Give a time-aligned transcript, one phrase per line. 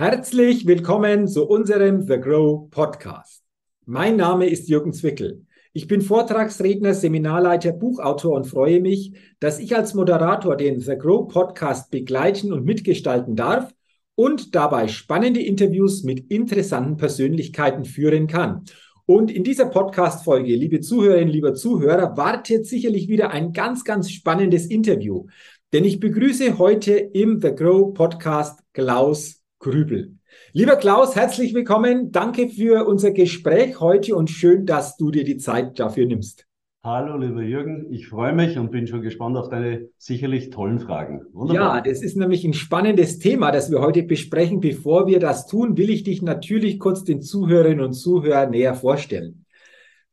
[0.00, 3.42] Herzlich willkommen zu unserem The Grow Podcast.
[3.84, 5.44] Mein Name ist Jürgen Zwickel.
[5.72, 11.26] Ich bin Vortragsredner, Seminarleiter, Buchautor und freue mich, dass ich als Moderator den The Grow
[11.26, 13.74] Podcast begleiten und mitgestalten darf
[14.14, 18.66] und dabei spannende Interviews mit interessanten Persönlichkeiten führen kann.
[19.04, 24.66] Und in dieser Podcast-Folge, liebe Zuhörerinnen, lieber Zuhörer, wartet sicherlich wieder ein ganz, ganz spannendes
[24.66, 25.26] Interview.
[25.72, 30.14] Denn ich begrüße heute im The Grow Podcast Klaus Grübel.
[30.52, 32.12] Lieber Klaus, herzlich willkommen.
[32.12, 36.46] Danke für unser Gespräch heute und schön, dass du dir die Zeit dafür nimmst.
[36.84, 37.92] Hallo, lieber Jürgen.
[37.92, 41.22] Ich freue mich und bin schon gespannt auf deine sicherlich tollen Fragen.
[41.32, 41.76] Wunderbar.
[41.76, 44.60] Ja, das ist nämlich ein spannendes Thema, das wir heute besprechen.
[44.60, 49.44] Bevor wir das tun, will ich dich natürlich kurz den Zuhörerinnen und Zuhörern näher vorstellen.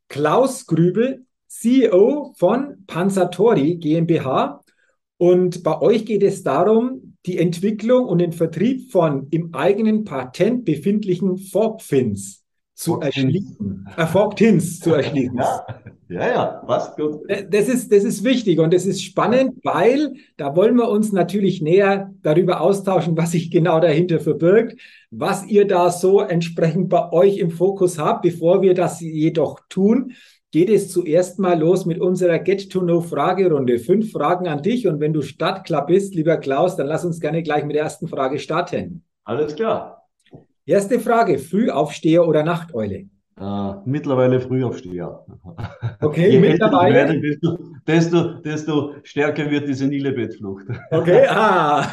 [0.08, 4.60] Klaus Grübel, CEO von Pansatori GmbH.
[5.18, 10.64] Und bei euch geht es darum, die Entwicklung und den Vertrieb von im eigenen Patent
[10.64, 12.44] befindlichen Forkfins
[12.76, 13.88] zu erschließen.
[13.96, 15.38] Äh, Forktins zu erschließen.
[15.38, 15.66] Ja,
[16.08, 17.22] ja, ja, passt gut.
[17.50, 21.62] Das ist, das ist wichtig und das ist spannend, weil da wollen wir uns natürlich
[21.62, 24.78] näher darüber austauschen, was sich genau dahinter verbirgt,
[25.10, 28.22] was ihr da so entsprechend bei euch im Fokus habt.
[28.22, 30.12] Bevor wir das jedoch tun,
[30.56, 33.78] geht es zuerst mal los mit unserer Get-to-Know-Fragerunde.
[33.78, 37.42] Fünf Fragen an dich und wenn du startklar bist, lieber Klaus, dann lass uns gerne
[37.42, 39.02] gleich mit der ersten Frage starten.
[39.24, 40.08] Alles klar.
[40.64, 43.04] Erste Frage, Frühaufsteher oder Nachteule?
[43.38, 45.26] Uh, mittlerweile Frühaufsteher.
[46.00, 46.94] Okay, Je mittlerweile.
[46.94, 50.64] Werde, desto, desto, desto, stärker wird die senile Bettflucht.
[50.90, 51.86] Okay, ah,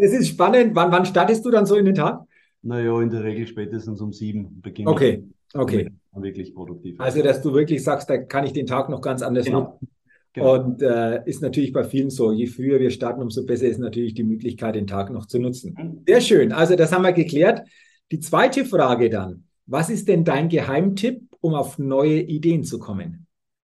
[0.00, 0.74] das ist spannend.
[0.74, 2.22] Wann, wann startest du dann so in den Tag?
[2.62, 4.88] Naja, in der Regel spätestens um sieben beginnt.
[4.88, 7.00] Okay, okay wirklich produktiv.
[7.00, 9.60] Also, dass du wirklich sagst, da kann ich den Tag noch ganz anders genau.
[9.60, 9.88] nutzen.
[10.34, 10.54] Genau.
[10.54, 14.14] Und äh, ist natürlich bei vielen so, je früher wir starten, umso besser ist natürlich
[14.14, 15.76] die Möglichkeit, den Tag noch zu nutzen.
[15.78, 16.02] Mhm.
[16.06, 16.52] Sehr schön.
[16.52, 17.62] Also das haben wir geklärt.
[18.10, 19.44] Die zweite Frage dann.
[19.66, 23.26] Was ist denn dein Geheimtipp, um auf neue Ideen zu kommen?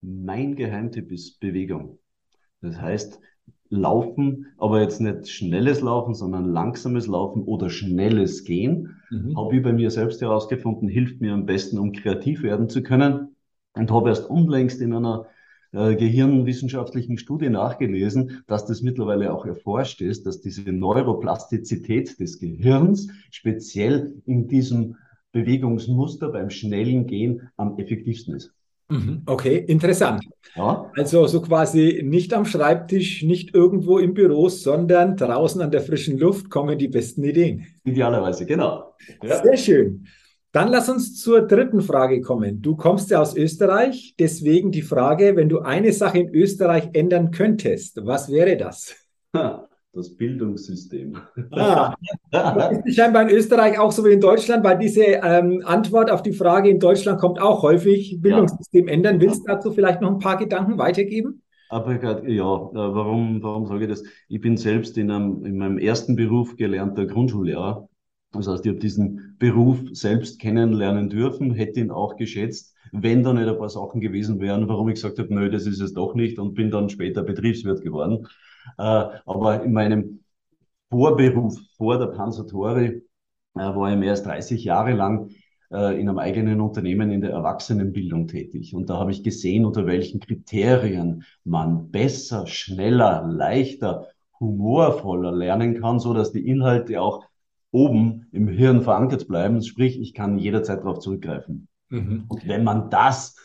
[0.01, 1.99] Mein Geheimtipp ist Bewegung.
[2.61, 3.19] Das heißt,
[3.69, 9.37] Laufen, aber jetzt nicht schnelles Laufen, sondern langsames Laufen oder schnelles Gehen, mhm.
[9.37, 13.35] habe ich bei mir selbst herausgefunden, hilft mir am besten, um kreativ werden zu können.
[13.73, 15.25] Und habe erst unlängst in einer
[15.73, 23.09] äh, gehirnwissenschaftlichen Studie nachgelesen, dass das mittlerweile auch erforscht ist, dass diese Neuroplastizität des Gehirns
[23.31, 24.95] speziell in diesem
[25.33, 28.53] Bewegungsmuster beim schnellen Gehen am effektivsten ist.
[28.89, 29.23] Mhm.
[29.25, 30.23] Okay, interessant.
[30.55, 30.91] Ja.
[30.95, 36.17] Also so quasi nicht am Schreibtisch, nicht irgendwo im Büro, sondern draußen an der frischen
[36.17, 37.65] Luft kommen die besten Ideen.
[37.83, 38.95] Idealerweise, genau.
[39.23, 39.41] Ja.
[39.43, 40.07] Sehr schön.
[40.51, 42.61] Dann lass uns zur dritten Frage kommen.
[42.61, 47.31] Du kommst ja aus Österreich, deswegen die Frage, wenn du eine Sache in Österreich ändern
[47.31, 48.95] könntest, was wäre das?
[49.95, 51.17] Das Bildungssystem.
[51.51, 51.95] Ah,
[52.31, 56.21] das ist scheinbar in Österreich auch so wie in Deutschland, weil diese ähm, Antwort auf
[56.21, 58.93] die Frage in Deutschland kommt auch häufig, Bildungssystem ja.
[58.93, 59.21] ändern.
[59.21, 61.41] Willst du dazu vielleicht noch ein paar Gedanken weitergeben?
[61.69, 64.03] Aber ja, äh, warum, warum sage ich das?
[64.27, 67.87] Ich bin selbst in, einem, in meinem ersten Beruf gelernter Grundschullehrer.
[68.33, 73.33] Das heißt, ich habe diesen Beruf selbst kennenlernen dürfen, hätte ihn auch geschätzt, wenn da
[73.33, 76.15] nicht ein paar Sachen gewesen wären, warum ich gesagt habe, nö, das ist es doch
[76.15, 78.27] nicht und bin dann später Betriebswirt geworden.
[78.77, 80.19] Äh, aber in meinem
[80.89, 83.03] Vorberuf vor der Pansatori
[83.55, 85.29] äh, war ich mehr als 30 Jahre lang
[85.71, 88.75] äh, in einem eigenen Unternehmen in der Erwachsenenbildung tätig.
[88.75, 94.07] Und da habe ich gesehen, unter welchen Kriterien man besser, schneller, leichter,
[94.39, 97.25] humorvoller lernen kann, so dass die Inhalte auch
[97.71, 99.61] oben im Hirn verankert bleiben.
[99.61, 101.67] Sprich, ich kann jederzeit darauf zurückgreifen.
[101.89, 102.25] Mhm.
[102.27, 103.35] Und wenn man das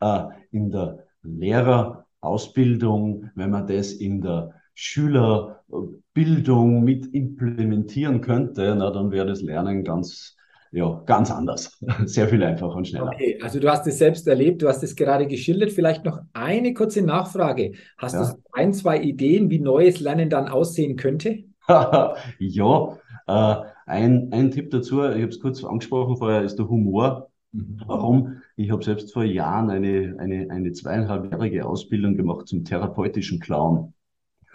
[0.00, 9.10] äh, in der Lehrerausbildung, wenn man das in der Schülerbildung mit implementieren könnte, na, dann
[9.10, 10.36] wäre das Lernen ganz,
[10.70, 11.84] ja, ganz anders.
[12.04, 13.10] Sehr viel einfacher und schneller.
[13.12, 15.72] Okay, also du hast es selbst erlebt, du hast es gerade geschildert.
[15.72, 17.72] Vielleicht noch eine kurze Nachfrage.
[17.96, 18.30] Hast ja.
[18.30, 21.42] du ein, zwei Ideen, wie neues Lernen dann aussehen könnte?
[22.38, 27.32] ja, äh, ein, ein Tipp dazu, ich habe es kurz angesprochen vorher, ist der Humor.
[27.50, 27.80] Mhm.
[27.84, 28.42] Warum?
[28.54, 33.92] Ich habe selbst vor Jahren eine, eine, eine zweieinhalbjährige Ausbildung gemacht zum therapeutischen Clown.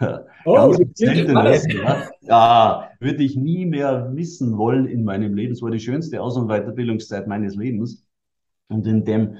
[0.46, 0.88] Oh, Ganz
[1.72, 2.10] ja.
[2.20, 5.52] ja, würde ich nie mehr missen wollen in meinem Leben.
[5.52, 8.04] Es war die schönste Aus- und Weiterbildungszeit meines Lebens.
[8.68, 9.38] Und in dem,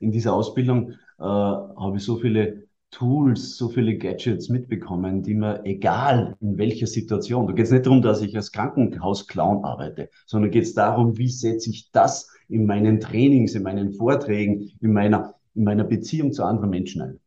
[0.00, 5.64] in dieser Ausbildung äh, habe ich so viele Tools, so viele Gadgets mitbekommen, die mir,
[5.64, 10.52] egal in welcher Situation, da geht es nicht darum, dass ich als Krankenhausclown arbeite, sondern
[10.52, 15.34] geht es darum, wie setze ich das in meinen Trainings, in meinen Vorträgen, in meiner,
[15.56, 17.20] in meiner Beziehung zu anderen Menschen ein.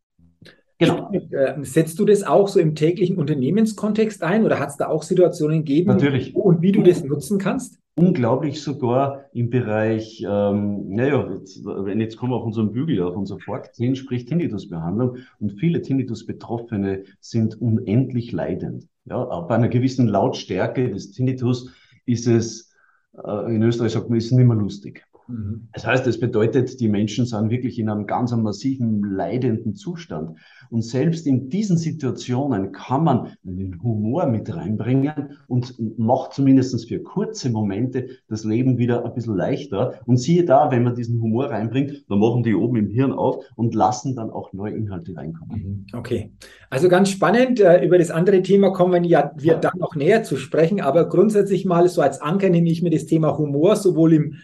[0.79, 1.12] Genau.
[1.12, 5.03] Äh, setzt du das auch so im täglichen Unternehmenskontext ein oder hat es da auch
[5.03, 6.35] Situationen gegeben, Natürlich.
[6.35, 7.79] und wie du das nutzen kannst?
[7.97, 13.15] unglaublich sogar im Bereich, ähm, naja, jetzt, wenn jetzt kommen wir auf unseren Bügel, auf
[13.15, 18.88] unser Fork 10 spricht Tinnitusbehandlung und viele Tinnitus-Betroffene sind unendlich leidend.
[19.06, 21.71] Ja, bei einer gewissen Lautstärke des Tinnitus
[22.06, 22.71] ist es,
[23.18, 25.03] äh, in Österreich sagt man, ist nicht mehr lustig.
[25.27, 25.68] Mhm.
[25.74, 30.38] Das heißt, es bedeutet, die Menschen sind wirklich in einem ganz massiven leidenden Zustand.
[30.69, 37.00] Und selbst in diesen Situationen kann man den Humor mit reinbringen und macht zumindest für
[37.00, 40.00] kurze Momente das Leben wieder ein bisschen leichter.
[40.06, 43.45] Und siehe da, wenn man diesen Humor reinbringt, dann machen die oben im Hirn auf
[43.56, 45.85] und lassen dann auch neue Inhalte reinkommen.
[45.91, 45.97] Mhm.
[45.97, 46.31] Okay.
[46.69, 47.59] Also ganz spannend.
[47.59, 50.81] Äh, über das andere Thema kommen ja wir dann noch näher zu sprechen.
[50.81, 54.35] Aber grundsätzlich mal so als Anker nehme ich mir das Thema Humor sowohl im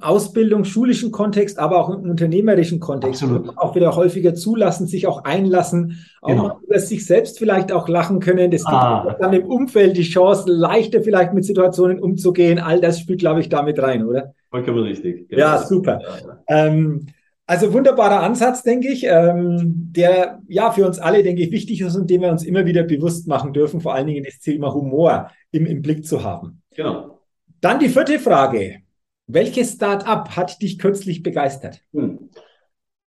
[0.00, 3.22] Ausbildung, schulischen Kontext, aber auch im unternehmerischen Kontext.
[3.22, 3.56] Absolut.
[3.56, 6.42] Auch wieder häufiger zulassen, sich auch einlassen, auch genau.
[6.42, 8.50] mal über sich selbst vielleicht auch lachen können.
[8.50, 9.16] Das gibt ah.
[9.18, 12.58] dann im Umfeld die Chance, leichter vielleicht mit Situationen umzugehen.
[12.58, 14.34] All das spielt, glaube ich, damit rein, oder?
[14.50, 15.28] Vollkommen richtig.
[15.28, 15.40] Genau.
[15.40, 16.00] Ja, super.
[16.00, 16.66] Ja.
[16.66, 17.06] Ähm,
[17.46, 21.96] also wunderbarer Ansatz, denke ich, ähm, der ja für uns alle, denke ich, wichtig ist
[21.96, 25.30] und den wir uns immer wieder bewusst machen dürfen, vor allen Dingen das Thema Humor
[25.50, 26.62] im, im Blick zu haben.
[26.74, 27.20] Genau.
[27.60, 28.83] Dann die vierte Frage.
[29.26, 31.80] Welches Start-up hat dich kürzlich begeistert?
[31.92, 32.30] Hm.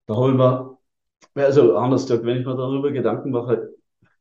[0.07, 3.75] Da habe ich mir, also anders gesagt, wenn ich mir darüber Gedanken mache,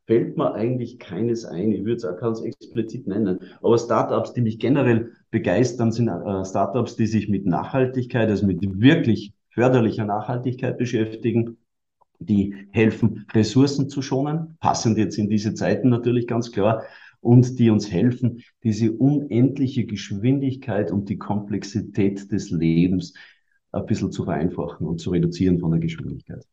[0.08, 1.72] fällt mir eigentlich keines ein.
[1.72, 3.40] Ich würde es auch ganz explizit nennen.
[3.62, 8.60] Aber Startups, die mich generell begeistern, sind äh, Startups, die sich mit Nachhaltigkeit, also mit
[8.80, 11.58] wirklich förderlicher Nachhaltigkeit beschäftigen,
[12.20, 16.84] die helfen, Ressourcen zu schonen, passend jetzt in diese Zeiten natürlich ganz klar,
[17.26, 23.14] und die uns helfen, diese unendliche Geschwindigkeit und die Komplexität des Lebens
[23.72, 26.46] ein bisschen zu vereinfachen und zu reduzieren von der Geschwindigkeit.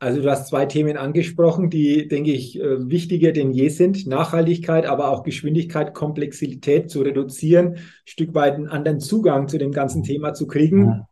[0.00, 4.04] Also du hast zwei Themen angesprochen, die, denke ich, äh, wichtiger denn je sind.
[4.08, 9.70] Nachhaltigkeit, aber auch Geschwindigkeit, Komplexität zu reduzieren, ein Stück weit einen anderen Zugang zu dem
[9.70, 10.86] ganzen Thema zu kriegen.
[10.86, 11.08] Ja.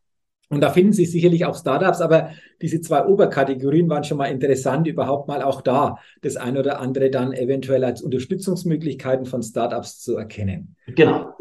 [0.51, 2.31] Und da finden sich sicherlich auch Startups, aber
[2.61, 7.09] diese zwei Oberkategorien waren schon mal interessant, überhaupt mal auch da das ein oder andere
[7.09, 10.75] dann eventuell als Unterstützungsmöglichkeiten von Startups zu erkennen.
[10.89, 11.37] Genau.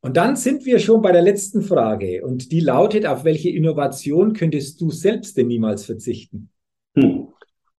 [0.00, 4.32] Und dann sind wir schon bei der letzten Frage und die lautet, auf welche Innovation
[4.32, 6.50] könntest du selbst denn niemals verzichten?
[6.94, 7.28] Hm.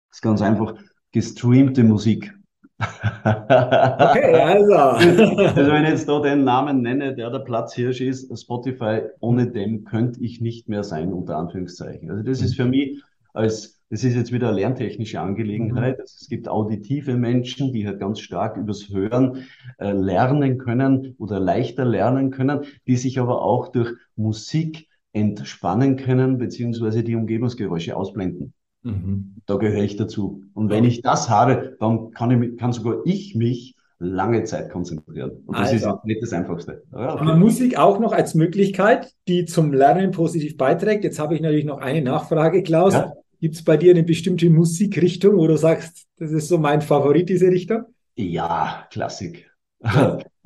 [0.09, 0.75] Das ist ganz einfach,
[1.11, 2.37] gestreamte Musik.
[2.79, 4.74] Okay, also.
[4.74, 9.83] also wenn ich jetzt da den Namen nenne, der der Platzhirsch ist, Spotify, ohne dem
[9.83, 12.12] könnte ich nicht mehr sein, unter Anführungszeichen.
[12.12, 13.01] Also das ist für mich
[13.33, 16.00] als, das ist jetzt wieder eine lerntechnische Angelegenheit.
[16.00, 19.45] Also es gibt auditive Menschen, die halt ganz stark übers Hören
[19.79, 26.38] äh, lernen können oder leichter lernen können, die sich aber auch durch Musik entspannen können,
[26.38, 28.53] beziehungsweise die Umgebungsgeräusche ausblenden.
[28.88, 29.36] Mhm.
[29.45, 30.44] Da gehöre ich dazu.
[30.54, 35.31] Und wenn ich das habe, dann kann, ich, kann sogar ich mich lange Zeit konzentrieren.
[35.45, 35.95] Und das also.
[35.95, 36.84] ist nicht das Einfachste.
[36.94, 37.36] Ja, okay.
[37.38, 41.04] Musik auch noch als Möglichkeit, die zum Lernen positiv beiträgt.
[41.04, 42.94] Jetzt habe ich natürlich noch eine Nachfrage, Klaus.
[42.94, 43.13] Ja?
[43.39, 47.30] Gibt es bei dir eine bestimmte Musikrichtung, wo du sagst, das ist so mein Favorit,
[47.30, 47.84] diese Richtung?
[48.16, 49.50] Ja, Klassik.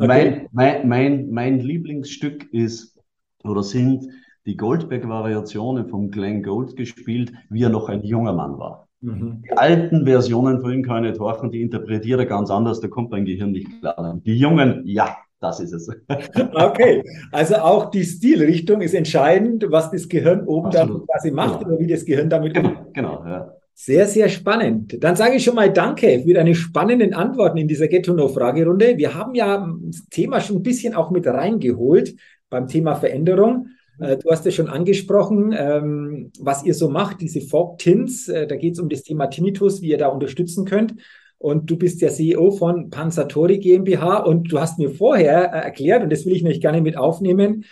[0.02, 0.08] Okay.
[0.08, 3.00] mein, mein, mein, mein Lieblingsstück ist
[3.44, 4.10] oder sind
[4.46, 8.88] die Goldberg-Variationen von Glenn Gold gespielt, wie er noch ein junger Mann war.
[9.02, 9.44] Mhm.
[9.44, 12.88] Die alten Versionen von ihm kann ich nicht horchen, die interpretiert er ganz anders, da
[12.88, 14.20] kommt mein Gehirn nicht klar.
[14.24, 15.90] Die jungen, ja, das ist es.
[16.54, 21.02] okay, also auch die Stilrichtung ist entscheidend, was das Gehirn oben Absolut.
[21.02, 21.72] dann quasi macht genau.
[21.72, 22.94] oder wie das Gehirn damit Genau, umgeht.
[22.94, 23.52] genau, ja.
[23.74, 25.04] Sehr, sehr spannend.
[25.04, 28.98] Dann sage ich schon mal Danke für deine spannenden Antworten in dieser Get-to-Know-Fragerunde.
[28.98, 32.16] Wir haben ja das Thema schon ein bisschen auch mit reingeholt
[32.52, 33.70] beim Thema Veränderung.
[34.02, 38.28] Äh, du hast ja schon angesprochen, ähm, was ihr so macht, diese Fog Tins.
[38.28, 40.96] Äh, da geht es um das Thema Tinnitus, wie ihr da unterstützen könnt.
[41.38, 46.04] Und du bist der CEO von Pansatori GmbH und du hast mir vorher äh, erklärt,
[46.04, 47.66] und das will ich nämlich gerne mit aufnehmen,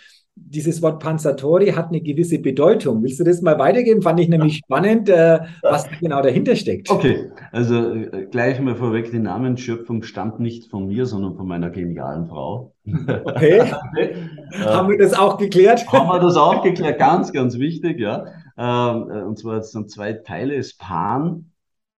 [0.46, 3.02] dieses Wort Pansatori hat eine gewisse Bedeutung.
[3.02, 4.02] Willst du das mal weitergeben?
[4.02, 6.90] Fand ich nämlich spannend, äh, was genau dahinter steckt.
[6.90, 11.70] Okay, also äh, gleich mal vorweg, die Namensschöpfung stammt nicht von mir, sondern von meiner
[11.70, 12.74] genialen Frau.
[12.86, 13.60] Okay.
[13.92, 14.14] okay.
[14.64, 15.86] haben wir das auch geklärt?
[15.92, 18.26] Haben wir das auch geklärt, ganz, ganz wichtig, ja.
[18.58, 21.52] Ähm, äh, und zwar sind zwei Teile, es Pan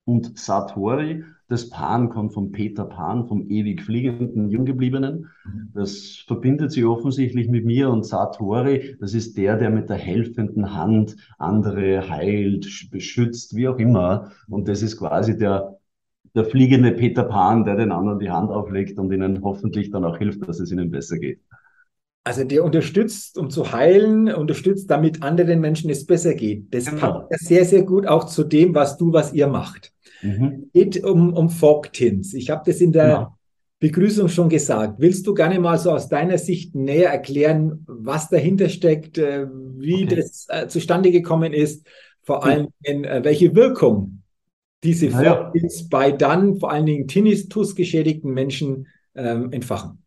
[0.04, 1.25] und Satori.
[1.52, 5.28] Das Pan kommt von Peter Pan, vom ewig fliegenden Junggebliebenen.
[5.44, 5.68] Mhm.
[5.75, 8.97] Das verbindet sich offensichtlich mit mir und Satori.
[9.00, 14.32] Das ist der, der mit der helfenden Hand andere heilt, beschützt, wie auch immer.
[14.49, 15.76] Und das ist quasi der,
[16.35, 20.16] der fliegende Peter Pan, der den anderen die Hand auflegt und ihnen hoffentlich dann auch
[20.16, 21.38] hilft, dass es ihnen besser geht.
[22.25, 26.73] Also der unterstützt, um zu heilen, unterstützt, damit anderen Menschen es besser geht.
[26.73, 27.26] Das Genau.
[27.28, 29.91] passt sehr, sehr gut auch zu dem, was du, was ihr macht.
[30.23, 30.71] Mhm.
[30.73, 32.35] geht um, um Fogtins.
[32.35, 33.37] Ich habe das in der Ja.
[33.81, 35.00] Begrüßung schon gesagt.
[35.00, 40.05] Willst du gerne mal so aus deiner Sicht näher erklären, was dahinter steckt, äh, wie
[40.05, 40.17] Okay.
[40.17, 41.87] das äh, zustande gekommen ist,
[42.23, 44.23] vor allen Dingen, äh, welche Wirkung
[44.85, 45.52] diese Na ja.
[45.52, 50.05] Fogtins bei dann vor allen Dingen Tinnitus geschädigten Menschen ähm, entfachen?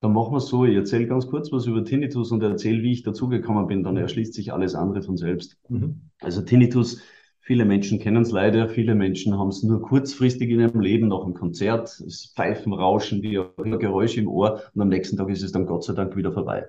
[0.00, 2.92] Dann machen wir es so, ich erzähle ganz kurz was über Tinnitus und erzähle, wie
[2.92, 5.58] ich dazugekommen bin, dann erschließt sich alles andere von selbst.
[5.68, 6.10] Mhm.
[6.20, 7.00] Also Tinnitus,
[7.46, 11.24] viele Menschen kennen es leider, viele Menschen haben es nur kurzfristig in ihrem Leben, nach
[11.24, 15.30] einem Konzert, das Pfeifen, Rauschen, wie auch immer, Geräusche im Ohr und am nächsten Tag
[15.30, 16.66] ist es dann Gott sei Dank wieder vorbei.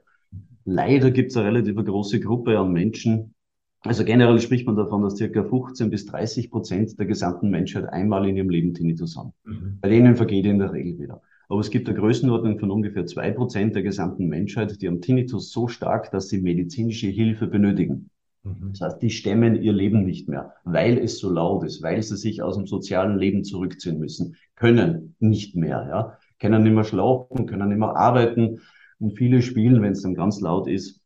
[0.66, 3.34] Leider gibt es eine relativ große Gruppe an Menschen,
[3.82, 8.28] also generell spricht man davon, dass circa 15 bis 30 Prozent der gesamten Menschheit einmal
[8.28, 9.34] in ihrem Leben Tinnitus haben.
[9.46, 9.80] Mhm.
[9.82, 11.22] Bei denen vergeht in der Regel wieder.
[11.48, 15.52] Aber es gibt eine Größenordnung von ungefähr zwei Prozent der gesamten Menschheit, die haben Tinnitus
[15.52, 18.10] so stark, dass sie medizinische Hilfe benötigen.
[18.48, 18.72] Mhm.
[18.72, 22.18] Das heißt, die stemmen ihr Leben nicht mehr, weil es so laut ist, weil sie
[22.18, 27.46] sich aus dem sozialen Leben zurückziehen müssen, können nicht mehr, ja, können nicht mehr schlafen,
[27.46, 28.62] können nicht mehr arbeiten.
[29.00, 31.02] Und viele spielen, wenn es dann ganz laut ist,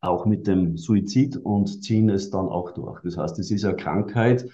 [0.00, 3.02] auch mit dem Suizid und ziehen es dann auch durch.
[3.02, 4.48] Das heißt, es ist eine Krankheit,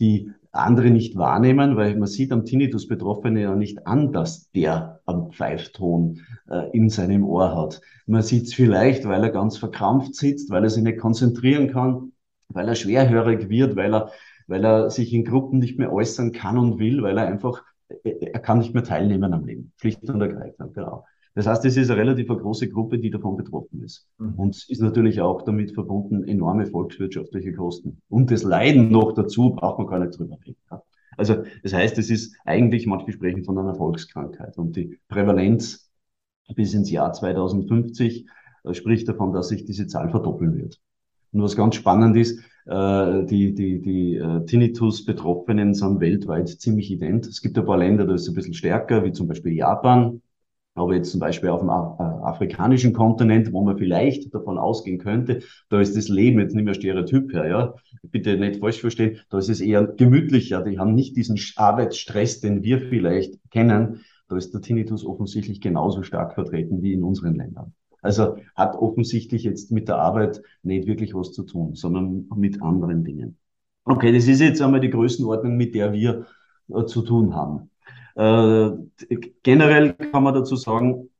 [0.00, 5.00] die andere nicht wahrnehmen, weil man sieht am Tinnitus Betroffene ja nicht an, dass der
[5.04, 7.80] am Pfeifton äh, in seinem Ohr hat.
[8.06, 12.12] Man sieht es vielleicht, weil er ganz verkrampft sitzt, weil er sich nicht konzentrieren kann,
[12.48, 14.10] weil er schwerhörig wird, weil er,
[14.46, 17.62] weil er sich in Gruppen nicht mehr äußern kann und will, weil er einfach,
[18.04, 19.72] er kann nicht mehr teilnehmen am Leben.
[19.80, 21.04] Schlicht und ergreifend, genau.
[21.34, 24.06] Das heißt, es ist eine relativ große Gruppe, die davon betroffen ist.
[24.18, 24.34] Mhm.
[24.34, 28.00] Und es ist natürlich auch damit verbunden enorme volkswirtschaftliche Kosten.
[28.08, 30.56] Und das Leiden noch dazu braucht man gar nicht drüber reden.
[31.16, 34.56] Also das heißt, es ist eigentlich, manche sprechen von einer Volkskrankheit.
[34.58, 35.90] Und die Prävalenz
[36.54, 38.26] bis ins Jahr 2050
[38.64, 40.80] äh, spricht davon, dass sich diese Zahl verdoppeln wird.
[41.32, 47.26] Und was ganz spannend ist, äh, die, die, die äh, Tinnitus-Betroffenen sind weltweit ziemlich ident.
[47.26, 50.22] Es gibt ein paar Länder, da ist es ein bisschen stärker, wie zum Beispiel Japan.
[50.76, 55.40] Aber jetzt zum Beispiel auf dem äh, afrikanischen Kontinent, wo man vielleicht davon ausgehen könnte,
[55.68, 57.74] da ist das Leben jetzt nicht mehr Stereotyp her, ja.
[58.02, 60.62] Bitte nicht falsch verstehen, da ist es eher gemütlicher.
[60.62, 64.00] Die haben nicht diesen Arbeitsstress, den wir vielleicht kennen.
[64.28, 67.72] Da ist der Tinnitus offensichtlich genauso stark vertreten wie in unseren Ländern.
[68.02, 73.04] Also hat offensichtlich jetzt mit der Arbeit nicht wirklich was zu tun, sondern mit anderen
[73.04, 73.38] Dingen.
[73.84, 76.26] Okay, das ist jetzt einmal die Größenordnung, mit der wir
[76.68, 77.70] äh, zu tun haben.
[78.14, 78.70] Äh,
[79.42, 81.10] generell kann man dazu sagen,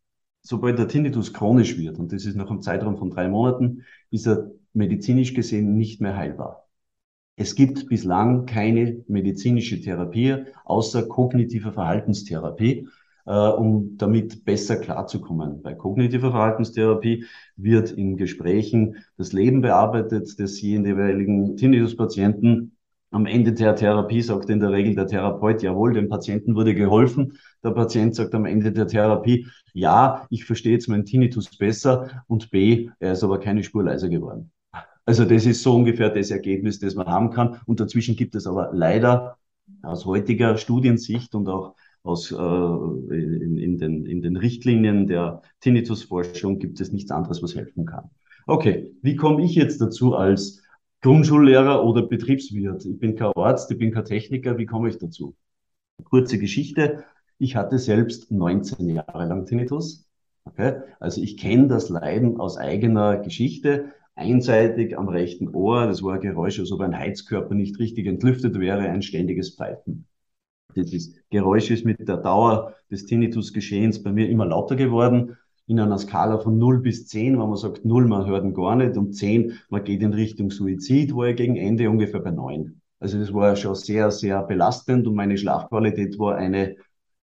[0.42, 4.26] sobald der Tinnitus chronisch wird, und das ist nach einem Zeitraum von drei Monaten, ist
[4.26, 6.68] er medizinisch gesehen nicht mehr heilbar.
[7.36, 12.88] Es gibt bislang keine medizinische Therapie außer kognitive Verhaltenstherapie,
[13.26, 15.62] äh, um damit besser klarzukommen.
[15.62, 17.24] Bei kognitiver Verhaltenstherapie
[17.56, 22.73] wird in Gesprächen das Leben bearbeitet des jeweiligen Tinnitus-Patienten.
[23.14, 27.38] Am Ende der Therapie sagt in der Regel der Therapeut, jawohl, dem Patienten wurde geholfen.
[27.62, 32.50] Der Patient sagt am Ende der Therapie, ja, ich verstehe jetzt meinen Tinnitus besser und
[32.50, 34.50] B, er ist aber keine Spur leiser geworden.
[35.06, 37.60] Also das ist so ungefähr das Ergebnis, das man haben kann.
[37.66, 39.36] Und dazwischen gibt es aber leider
[39.82, 46.58] aus heutiger Studiensicht und auch aus, äh, in, in, den, in den Richtlinien der Tinnitusforschung
[46.58, 48.10] gibt es nichts anderes, was helfen kann.
[48.48, 50.63] Okay, wie komme ich jetzt dazu als
[51.04, 52.86] Grundschullehrer oder Betriebswirt?
[52.86, 55.36] Ich bin kein Arzt, ich bin kein Techniker, wie komme ich dazu?
[56.02, 57.04] Kurze Geschichte.
[57.36, 60.08] Ich hatte selbst 19 Jahre lang Tinnitus.
[60.46, 60.80] Okay?
[61.00, 63.92] Also ich kenne das Leiden aus eigener Geschichte.
[64.14, 68.58] Einseitig am rechten Ohr, das war ein Geräusch, als ob ein Heizkörper nicht richtig entlüftet
[68.58, 70.06] wäre, ein ständiges Pfeifen.
[70.74, 75.36] Dieses Geräusch ist mit der Dauer des Tinnitus-Geschehens bei mir immer lauter geworden.
[75.66, 78.76] In einer Skala von 0 bis 10, wenn man sagt 0, man hört ihn gar
[78.76, 82.80] nicht, und 10, man geht in Richtung Suizid, war ich gegen Ende ungefähr bei 9.
[83.00, 86.76] Also das war schon sehr, sehr belastend und meine Schlafqualität war eine,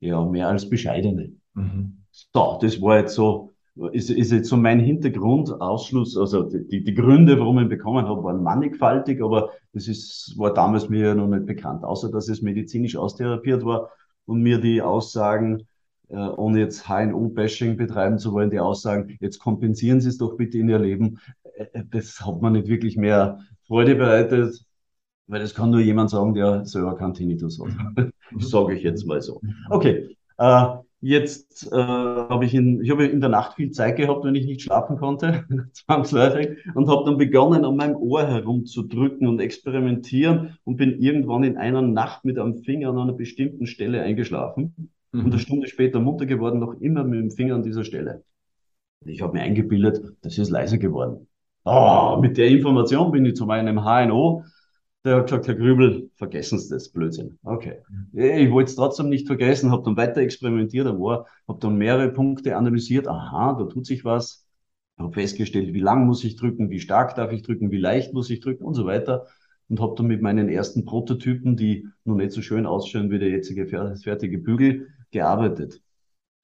[0.00, 1.32] ja, mehr als bescheidene.
[1.54, 2.04] Mhm.
[2.10, 3.54] So, das war jetzt so,
[3.92, 8.06] ist, ist jetzt so mein Hintergrund, Ausschluss, also die, die Gründe, warum ich ihn bekommen
[8.06, 12.42] habe, waren mannigfaltig, aber das ist, war damals mir noch nicht bekannt, außer dass es
[12.42, 13.90] medizinisch austherapiert war
[14.26, 15.66] und mir die Aussagen,
[16.08, 20.58] äh, ohne jetzt HNO-Bashing betreiben zu wollen, die Aussagen, jetzt kompensieren Sie es doch bitte
[20.58, 21.18] in Ihr Leben,
[21.56, 24.64] äh, das hat mir nicht wirklich mehr Freude bereitet,
[25.26, 28.10] weil das kann nur jemand sagen, der selber keinen Tinnitus hat.
[28.38, 29.40] Sage ich jetzt mal so.
[29.70, 30.66] Okay, äh,
[31.06, 34.46] Jetzt äh, habe ich in, ich habe in der Nacht viel Zeit gehabt, wenn ich
[34.46, 35.44] nicht schlafen konnte,
[35.74, 41.58] zwangsläufig, und habe dann begonnen, an meinem Ohr herumzudrücken und experimentieren und bin irgendwann in
[41.58, 45.24] einer Nacht mit einem Finger an einer bestimmten Stelle eingeschlafen Mhm.
[45.24, 48.24] und eine Stunde später munter geworden, noch immer mit dem Finger an dieser Stelle.
[49.06, 51.28] Ich habe mir eingebildet, das ist leiser geworden.
[51.64, 54.44] Oh, mit der Information bin ich zu meinem HNO.
[55.04, 57.38] Der hat gesagt, Herr Grübel, vergessen Sie das, Blödsinn.
[57.42, 57.82] Okay.
[58.12, 61.26] Ich wollte es trotzdem nicht vergessen, habe dann weiter experimentiert, habe
[61.60, 63.06] dann mehrere Punkte analysiert.
[63.06, 64.46] Aha, da tut sich was.
[64.98, 68.30] Habe festgestellt, wie lang muss ich drücken, wie stark darf ich drücken, wie leicht muss
[68.30, 69.26] ich drücken und so weiter.
[69.68, 73.28] Und habe dann mit meinen ersten Prototypen, die noch nicht so schön ausschauen wie der
[73.28, 75.80] jetzige fertige Bügel, gearbeitet.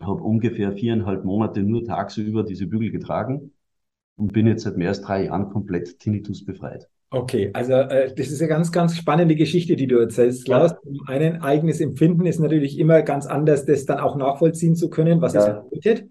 [0.01, 3.53] Habe ungefähr viereinhalb Monate nur tagsüber diese Bügel getragen
[4.17, 6.89] und bin jetzt seit mehr als drei Jahren komplett Tinnitus befreit.
[7.11, 10.73] Okay, also äh, das ist eine ganz, ganz spannende Geschichte, die du erzählst, Klaus.
[10.85, 11.03] Ja.
[11.09, 15.35] Ein eigenes Empfinden ist natürlich immer ganz anders, das dann auch nachvollziehen zu können, was
[15.35, 15.41] ja.
[15.41, 16.09] es bedeutet.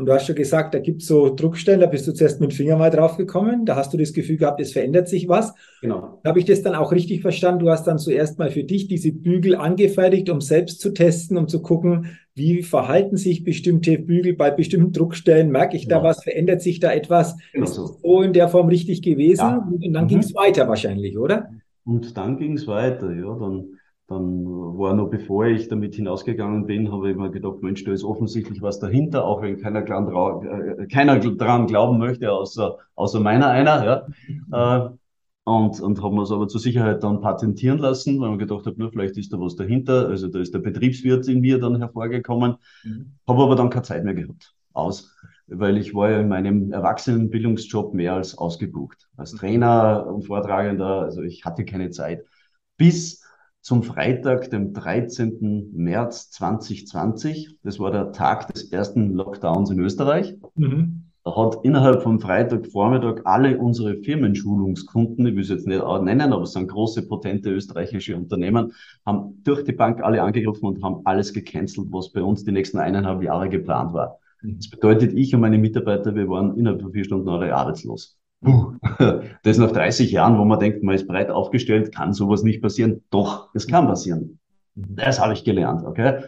[0.00, 2.52] Und du hast schon gesagt, da gibt es so Druckstellen, da bist du zuerst mit
[2.52, 5.52] dem Finger mal drauf gekommen, da hast du das Gefühl gehabt, es verändert sich was.
[5.82, 6.22] Genau.
[6.24, 7.66] Habe ich das dann auch richtig verstanden.
[7.66, 11.48] Du hast dann zuerst mal für dich diese Bügel angefertigt, um selbst zu testen, um
[11.48, 15.50] zu gucken, wie verhalten sich bestimmte Bügel bei bestimmten Druckstellen?
[15.50, 15.98] Merke ich genau.
[15.98, 16.22] da was?
[16.22, 17.36] Verändert sich da etwas?
[17.52, 17.98] Genau ist so.
[18.02, 19.42] so in der Form richtig gewesen?
[19.42, 19.68] Ja.
[19.70, 20.08] Und dann mhm.
[20.08, 21.50] ging es weiter wahrscheinlich, oder?
[21.84, 23.36] Und dann ging es weiter, ja.
[23.38, 23.78] Dann
[24.10, 28.02] dann war noch bevor ich damit hinausgegangen bin, habe ich mir gedacht, Mensch, da ist
[28.02, 30.08] offensichtlich was dahinter, auch wenn keiner, dran,
[30.42, 34.08] äh, keiner dran glauben möchte, außer, außer meiner einer.
[34.50, 34.86] Ja.
[34.86, 34.90] Äh,
[35.44, 38.90] und, und haben es aber zur Sicherheit dann patentieren lassen, weil man gedacht hat, nur
[38.90, 40.08] vielleicht ist da was dahinter.
[40.08, 42.56] Also da ist der Betriebswirt in mir dann hervorgekommen.
[42.82, 43.12] Mhm.
[43.28, 44.54] Habe aber dann keine Zeit mehr gehabt.
[44.72, 45.16] Aus.
[45.46, 49.08] Weil ich war ja in meinem Erwachsenenbildungsjob mehr als ausgebucht.
[49.16, 52.24] Als Trainer und Vortragender, also ich hatte keine Zeit.
[52.76, 53.20] Bis
[53.60, 55.70] zum Freitag, dem 13.
[55.72, 57.58] März 2020.
[57.62, 60.36] Das war der Tag des ersten Lockdowns in Österreich.
[60.54, 61.04] Mhm.
[61.22, 66.44] Da hat innerhalb vom Freitagvormittag alle unsere Firmenschulungskunden, ich will es jetzt nicht nennen, aber
[66.44, 68.72] es sind große, potente österreichische Unternehmen,
[69.04, 72.78] haben durch die Bank alle angegriffen und haben alles gecancelt, was bei uns die nächsten
[72.78, 74.18] eineinhalb Jahre geplant war.
[74.40, 74.56] Mhm.
[74.56, 78.18] Das bedeutet, ich und meine Mitarbeiter, wir waren innerhalb von vier Stunden alle arbeitslos.
[78.42, 78.74] Puh,
[79.42, 83.02] das nach 30 Jahren, wo man denkt, man ist breit aufgestellt, kann sowas nicht passieren.
[83.10, 84.38] Doch, es kann passieren.
[84.74, 86.24] Das habe ich gelernt, okay?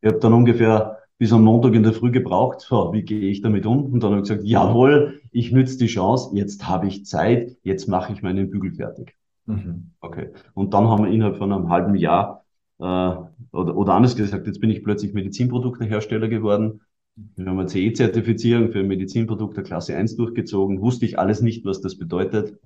[0.00, 3.40] Ich habe dann ungefähr bis am Montag in der Früh gebraucht, so, wie gehe ich
[3.40, 3.84] damit um?
[3.84, 7.88] Und dann habe ich gesagt, jawohl, ich nütze die Chance, jetzt habe ich Zeit, jetzt
[7.88, 9.16] mache ich meinen Bügel fertig.
[9.46, 9.92] Mhm.
[10.00, 10.30] Okay.
[10.54, 12.44] Und dann haben wir innerhalb von einem halben Jahr,
[12.78, 16.80] äh, oder, oder anders gesagt, jetzt bin ich plötzlich Medizinproduktehersteller geworden,
[17.16, 21.96] wir haben eine CE-Zertifizierung für Medizinprodukte Klasse 1 durchgezogen, wusste ich alles nicht, was das
[21.96, 22.58] bedeutet.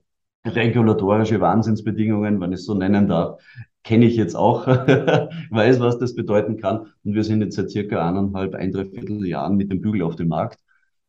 [0.46, 3.42] Regulatorische Wahnsinnsbedingungen, wenn ich es so nennen darf,
[3.84, 4.66] kenne ich jetzt auch,
[5.50, 6.86] weiß, was das bedeuten kann.
[7.04, 10.28] Und wir sind jetzt seit circa eineinhalb, ein, dreiviertel Jahren mit dem Bügel auf dem
[10.28, 10.60] Markt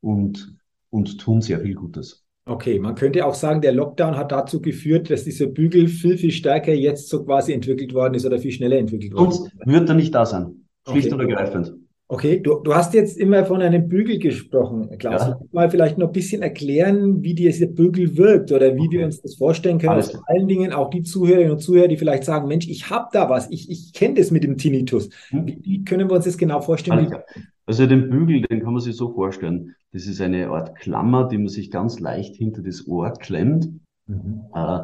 [0.02, 0.56] und,
[0.90, 2.26] und tun sehr viel Gutes.
[2.46, 6.32] Okay, man könnte auch sagen, der Lockdown hat dazu geführt, dass dieser Bügel viel, viel
[6.32, 9.38] stärker jetzt so quasi entwickelt worden ist oder viel schneller entwickelt worden ist.
[9.38, 10.66] Sonst wird er nicht da sein.
[10.88, 11.24] Schlicht okay.
[11.24, 11.79] und ergreifend.
[12.12, 15.28] Okay, du, du hast jetzt immer von einem Bügel gesprochen, Klaus.
[15.28, 15.40] Ja.
[15.52, 18.98] Mal vielleicht noch ein bisschen erklären, wie dieser Bügel wirkt oder wie okay.
[18.98, 19.92] wir uns das vorstellen können.
[19.92, 23.10] Alles vor allen Dingen auch die Zuhörerinnen und Zuhörer, die vielleicht sagen, Mensch, ich habe
[23.14, 25.12] da was, ich, ich kenne das mit dem Tinnitus.
[25.30, 25.46] Hm.
[25.46, 27.14] Wie, wie, können wir uns das genau vorstellen?
[27.68, 29.76] Also den Bügel, den kann man sich so vorstellen.
[29.94, 33.70] Das ist eine Art Klammer, die man sich ganz leicht hinter das Ohr klemmt.
[34.08, 34.46] Mhm.
[34.56, 34.80] Äh,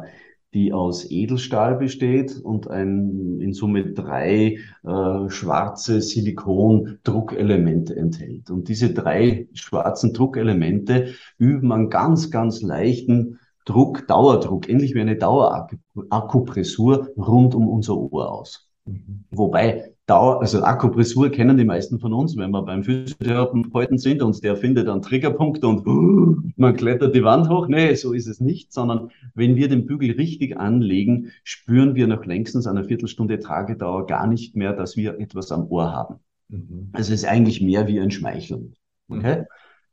[0.56, 8.50] die aus Edelstahl besteht und ein, in Summe drei äh, schwarze Silikon-Druckelemente enthält.
[8.50, 15.16] Und diese drei schwarzen Druckelemente üben einen ganz, ganz leichten Druck, Dauerdruck, ähnlich wie eine
[15.16, 18.70] Dauerakkupressur rund um unser Ohr aus.
[18.86, 19.24] Mhm.
[19.30, 24.42] Wobei Dauer, also Akupressur kennen die meisten von uns, wenn wir beim Physiotherapeuten sind und
[24.44, 27.66] der findet einen Triggerpunkt und uh, man klettert die Wand hoch.
[27.66, 32.24] Nee, so ist es nicht, sondern wenn wir den Bügel richtig anlegen, spüren wir nach
[32.24, 36.20] längstens einer Viertelstunde Tragedauer gar nicht mehr, dass wir etwas am Ohr haben.
[36.50, 36.90] Mhm.
[36.92, 38.74] Also es ist eigentlich mehr wie ein Schmeicheln.
[39.08, 39.40] Okay?
[39.40, 39.46] Mhm.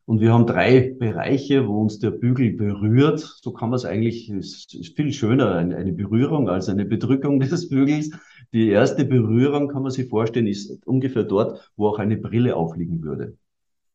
[0.05, 3.19] Und wir haben drei Bereiche, wo uns der Bügel berührt.
[3.41, 7.69] So kann man es eigentlich, ist, ist viel schöner, eine Berührung als eine Bedrückung des
[7.69, 8.11] Bügels.
[8.53, 13.01] Die erste Berührung, kann man sich vorstellen, ist ungefähr dort, wo auch eine Brille aufliegen
[13.01, 13.35] würde,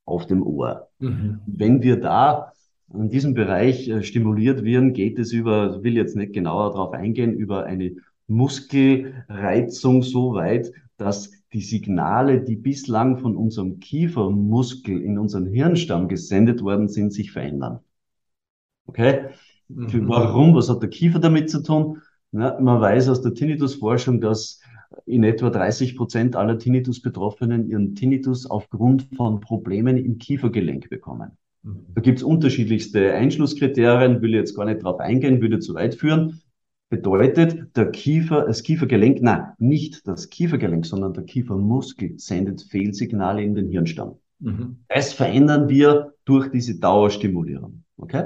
[0.05, 0.89] auf dem Ohr.
[0.99, 1.41] Mhm.
[1.47, 2.53] Wenn wir da
[2.93, 7.35] in diesem Bereich äh, stimuliert werden, geht es über, will jetzt nicht genauer darauf eingehen,
[7.35, 15.47] über eine Muskelreizung so weit, dass die Signale, die bislang von unserem Kiefermuskel in unseren
[15.47, 17.79] Hirnstamm gesendet worden sind, sich verändern.
[18.87, 19.27] Okay?
[19.69, 20.09] Mhm.
[20.09, 20.55] Warum?
[20.55, 22.03] Was hat der Kiefer damit zu tun?
[22.33, 24.61] Ja, man weiß aus der Tinnitus-Forschung, dass
[25.07, 31.33] in etwa 30 Prozent aller Tinnitus-Betroffenen ihren Tinnitus aufgrund von Problemen im Kiefergelenk bekommen.
[31.63, 31.87] Mhm.
[31.95, 36.41] Da gibt es unterschiedlichste Einschlusskriterien, will jetzt gar nicht drauf eingehen, würde zu weit führen.
[36.91, 43.55] Bedeutet, der Kiefer, das Kiefergelenk, nein, nicht das Kiefergelenk, sondern der Kiefermuskel sendet Fehlsignale in
[43.55, 44.15] den Hirnstamm.
[44.39, 44.79] Mhm.
[44.89, 47.85] Das verändern wir durch diese Dauerstimulierung.
[47.99, 48.25] Okay?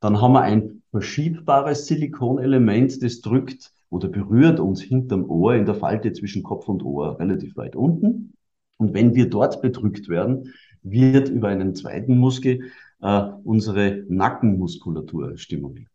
[0.00, 5.74] Dann haben wir ein verschiebbares Silikonelement, das drückt oder berührt uns hinterm Ohr in der
[5.74, 8.32] Falte zwischen Kopf und Ohr relativ weit unten.
[8.78, 12.70] Und wenn wir dort bedrückt werden, wird über einen zweiten Muskel
[13.02, 15.90] äh, unsere Nackenmuskulatur stimuliert.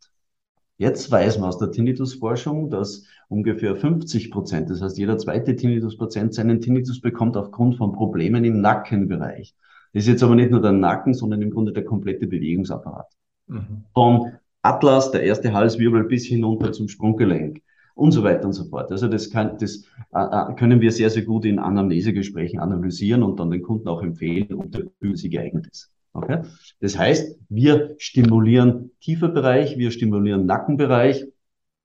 [0.78, 6.32] Jetzt weiß man aus der Tinnitusforschung, dass ungefähr 50 Prozent, das heißt jeder zweite Tinnitus-Patient
[6.32, 9.56] seinen Tinnitus bekommt aufgrund von Problemen im Nackenbereich.
[9.94, 13.08] Das ist jetzt aber nicht nur der Nacken, sondern im Grunde der komplette Bewegungsapparat.
[13.48, 13.84] Mhm.
[13.92, 14.32] Von
[14.62, 17.60] Atlas, der erste Halswirbel, bis hinunter zum Sprunggelenk
[17.94, 18.90] und so weiter und so fort.
[18.90, 23.38] Also das, kann, das äh, äh, können wir sehr, sehr gut in Anamnesegesprächen analysieren und
[23.38, 25.90] dann den Kunden auch empfehlen, ob der für sie geeignet ist.
[26.14, 26.42] Okay?
[26.80, 31.26] Das heißt, wir stimulieren Kieferbereich, wir stimulieren Nackenbereich.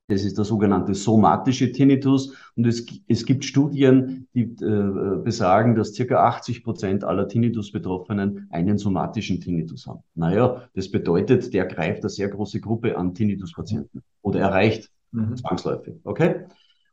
[0.09, 2.33] Das ist der sogenannte somatische Tinnitus.
[2.55, 8.77] Und es, es gibt Studien, die äh, besagen, dass circa 80 Prozent aller Tinnitus-Betroffenen einen
[8.77, 10.01] somatischen Tinnitus haben.
[10.15, 15.35] Naja, das bedeutet, der greift eine sehr große Gruppe an Tinnitus-Patienten oder erreicht mhm.
[15.35, 15.95] zwangsläufig.
[16.05, 16.45] Okay?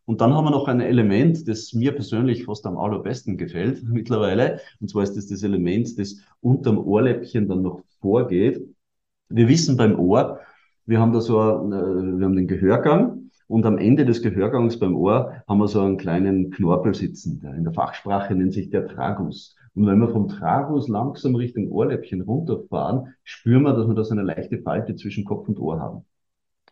[0.07, 4.61] Und dann haben wir noch ein Element, das mir persönlich fast am allerbesten gefällt mittlerweile.
[4.81, 8.61] Und zwar ist das das Element, das unterm Ohrläppchen dann noch vorgeht.
[9.29, 10.41] Wir wissen beim Ohr,
[10.87, 14.79] wir haben da so, ein, äh, wir haben den Gehörgang und am Ende des Gehörgangs
[14.79, 17.41] beim Ohr haben wir so einen kleinen Knorpel sitzen.
[17.41, 19.57] Der in der Fachsprache nennt sich der Tragus.
[19.75, 24.13] Und wenn wir vom Tragus langsam Richtung Ohrläppchen runterfahren, spüren wir, dass wir da so
[24.13, 26.05] eine leichte Falte zwischen Kopf und Ohr haben.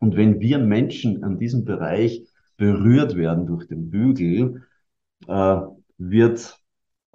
[0.00, 4.62] Und wenn wir Menschen an diesem Bereich berührt werden durch den Bügel,
[5.26, 5.60] äh,
[5.98, 6.61] wird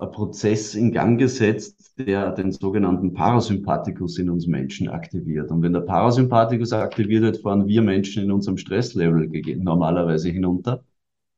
[0.05, 5.49] Prozess in Gang gesetzt, der den sogenannten Parasympathikus in uns Menschen aktiviert.
[5.49, 10.83] Und wenn der Parasympathikus aktiviert wird, fahren wir Menschen in unserem Stresslevel normalerweise hinunter.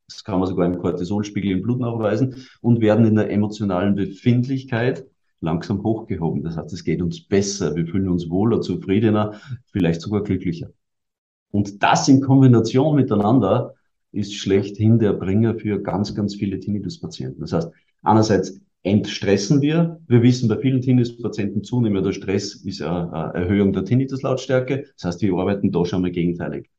[0.06, 5.06] Das kann man sogar im Cortisolspiegel im Blut nachweisen und werden in der emotionalen Befindlichkeit
[5.40, 6.42] langsam hochgehoben.
[6.42, 9.40] Das heißt, es geht uns besser, wir fühlen uns wohler, zufriedener,
[9.72, 10.70] vielleicht sogar glücklicher.
[11.50, 13.74] Und das in Kombination miteinander
[14.12, 17.40] ist schlechthin der Bringer für ganz, ganz viele Tinnitus-Patienten.
[17.40, 17.70] Das heißt,
[18.02, 20.00] einerseits entstressen wir.
[20.06, 24.86] Wir wissen bei vielen Tinnitus-Patienten zunehmender Stress ist eine Erhöhung der Tinnitus-Lautstärke.
[24.96, 26.70] Das heißt, wir arbeiten da schon mal gegenteilig.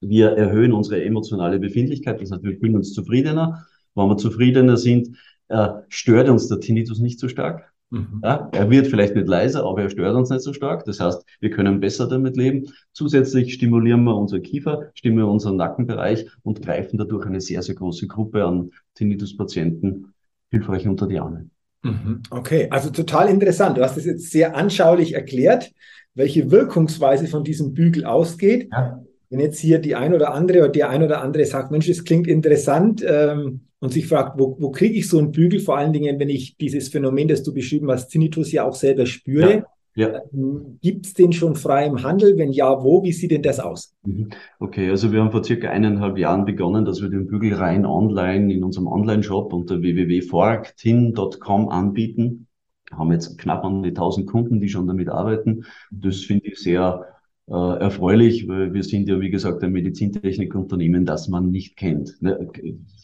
[0.00, 2.20] Wir erhöhen unsere emotionale Befindlichkeit.
[2.20, 3.66] Das heißt, wir fühlen uns zufriedener.
[3.94, 5.16] Wenn wir zufriedener sind,
[5.48, 7.72] äh, stört uns der Tinnitus nicht so stark.
[7.90, 8.20] Mhm.
[8.24, 10.84] Ja, er wird vielleicht nicht leiser, aber er stört uns nicht so stark.
[10.86, 12.66] Das heißt, wir können besser damit leben.
[12.92, 18.06] Zusätzlich stimulieren wir unser Kiefer, stimulieren unseren Nackenbereich und greifen dadurch eine sehr, sehr große
[18.08, 20.12] Gruppe an Tinnitus-Patienten
[20.50, 21.48] hilfreich unter die Arme.
[21.82, 22.22] Mhm.
[22.30, 23.78] Okay, also total interessant.
[23.78, 25.72] Du hast es jetzt sehr anschaulich erklärt,
[26.14, 28.68] welche Wirkungsweise von diesem Bügel ausgeht.
[28.72, 29.02] Ja.
[29.28, 32.04] Wenn jetzt hier die ein oder andere oder der ein oder andere sagt, Mensch, das
[32.04, 35.92] klingt interessant, ähm, und sich fragt, wo, wo kriege ich so einen Bügel, vor allen
[35.92, 39.54] Dingen, wenn ich dieses Phänomen, das du beschrieben hast, Tinnitus ja auch selber spüre.
[39.54, 39.66] Ja.
[39.96, 40.20] Ja.
[40.32, 42.36] Ähm, Gibt es den schon frei im Handel?
[42.36, 43.02] Wenn ja, wo?
[43.02, 43.96] Wie sieht denn das aus?
[44.04, 44.28] Mhm.
[44.60, 48.52] Okay, also wir haben vor circa eineinhalb Jahren begonnen, dass wir den Bügel rein online
[48.52, 52.46] in unserem Online-Shop unter www.forktin.com anbieten.
[52.88, 55.64] Wir haben jetzt knapp an die 1000 Kunden, die schon damit arbeiten.
[55.90, 57.06] Das finde ich sehr
[57.48, 62.20] äh, erfreulich, weil wir sind ja, wie gesagt, ein Medizintechnikunternehmen, das man nicht kennt.
[62.20, 62.50] Ne,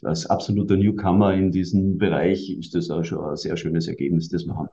[0.03, 4.45] als absoluter Newcomer in diesem Bereich ist das auch schon ein sehr schönes Ergebnis, das
[4.45, 4.69] wir haben.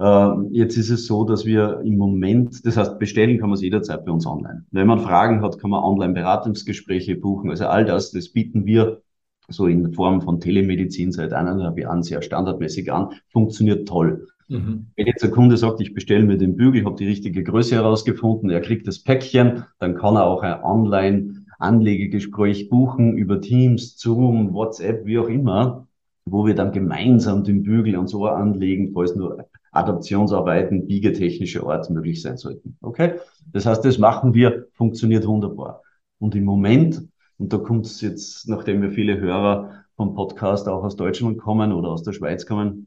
[0.00, 3.62] Ähm, jetzt ist es so, dass wir im Moment, das heißt, bestellen kann man es
[3.62, 4.64] jederzeit bei uns online.
[4.70, 7.50] Wenn man Fragen hat, kann man online Beratungsgespräche buchen.
[7.50, 9.02] Also all das, das bieten wir
[9.48, 13.10] so in Form von Telemedizin seit eineinhalb Jahren sehr standardmäßig an.
[13.28, 14.26] Funktioniert toll.
[14.48, 14.86] Mhm.
[14.96, 18.48] Wenn jetzt der Kunde sagt, ich bestelle mir den Bügel, habe die richtige Größe herausgefunden,
[18.48, 25.04] er kriegt das Päckchen, dann kann er auch ein Online-Anlegegespräch buchen über Teams, Zoom, WhatsApp,
[25.04, 25.86] wie auch immer,
[26.24, 32.22] wo wir dann gemeinsam den Bügel ans Ohr anlegen, falls nur Adaptionsarbeiten, biegetechnische Art möglich
[32.22, 32.76] sein sollten.
[32.80, 33.14] Okay?
[33.52, 35.82] Das heißt, das machen wir, funktioniert wunderbar.
[36.18, 37.02] Und im Moment,
[37.38, 41.72] und da kommt es jetzt, nachdem wir viele Hörer vom Podcast auch aus Deutschland kommen
[41.72, 42.86] oder aus der Schweiz kommen,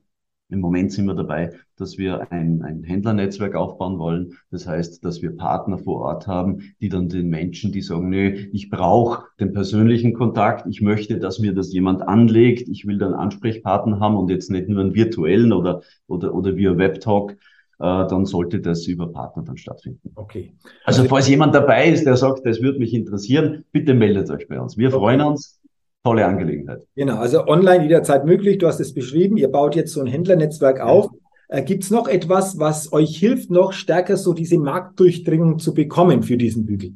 [0.54, 4.38] im Moment sind wir dabei, dass wir ein, ein Händlernetzwerk aufbauen wollen.
[4.52, 8.30] Das heißt, dass wir Partner vor Ort haben, die dann den Menschen, die sagen, nö,
[8.52, 13.14] ich brauche den persönlichen Kontakt, ich möchte, dass mir das jemand anlegt, ich will dann
[13.14, 17.36] Ansprechpartner haben und jetzt nicht nur einen virtuellen oder, oder, oder via Webtalk, äh,
[17.80, 20.12] dann sollte das über Partner dann stattfinden.
[20.16, 20.54] Okay.
[20.86, 24.48] Also, also falls jemand dabei ist, der sagt, das würde mich interessieren, bitte meldet euch
[24.48, 24.78] bei uns.
[24.78, 24.98] Wir okay.
[24.98, 25.63] freuen uns
[26.04, 26.86] tolle Angelegenheit.
[26.96, 28.58] Genau, also online jederzeit möglich.
[28.58, 29.38] Du hast es beschrieben.
[29.38, 31.10] Ihr baut jetzt so ein Händlernetzwerk auf.
[31.48, 36.24] Äh, Gibt es noch etwas, was euch hilft, noch stärker so diese Marktdurchdringung zu bekommen
[36.24, 36.94] für diesen Bügel?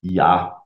[0.00, 0.62] Ja,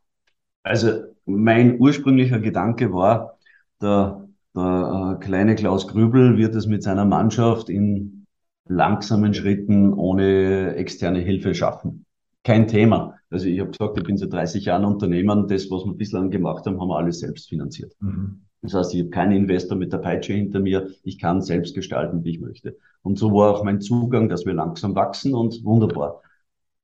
[0.62, 3.38] also mein ursprünglicher Gedanke war,
[3.80, 8.26] der, der äh, kleine Klaus Grübel wird es mit seiner Mannschaft in
[8.66, 12.06] langsamen Schritten ohne externe Hilfe schaffen.
[12.44, 13.14] Kein Thema.
[13.34, 15.44] Also ich habe gesagt, ich bin seit 30 Jahren Unternehmer.
[15.48, 17.92] Das, was wir bislang gemacht haben, haben wir alles selbst finanziert.
[17.98, 18.42] Mhm.
[18.62, 20.90] Das heißt, ich habe keinen Investor mit der Peitsche hinter mir.
[21.02, 22.78] Ich kann selbst gestalten, wie ich möchte.
[23.02, 26.22] Und so war auch mein Zugang, dass wir langsam wachsen und wunderbar.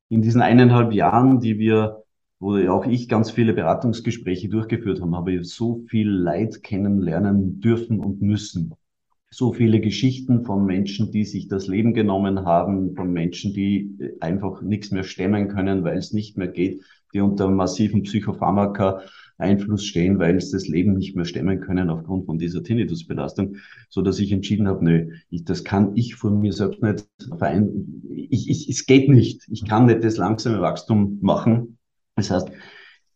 [0.09, 2.03] In diesen eineinhalb Jahren, die wir,
[2.41, 8.01] wo auch ich ganz viele Beratungsgespräche durchgeführt habe, habe ich so viel Leid kennenlernen dürfen
[8.01, 8.75] und müssen.
[9.33, 14.61] So viele Geschichten von Menschen, die sich das Leben genommen haben, von Menschen, die einfach
[14.61, 16.83] nichts mehr stemmen können, weil es nicht mehr geht,
[17.15, 19.03] die unter massiven Psychopharmaka
[19.39, 23.57] Einfluss stehen, weil es das Leben nicht mehr stemmen können aufgrund von dieser Tinnitusbelastung,
[23.89, 27.07] so dass ich entschieden habe, nö, ich, das kann ich von mir selbst nicht
[27.39, 29.47] verein, ich, ich, es geht nicht.
[29.49, 31.79] Ich kann nicht das langsame Wachstum machen.
[32.17, 32.51] Das heißt,